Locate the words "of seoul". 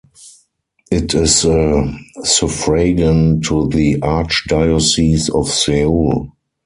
5.29-6.33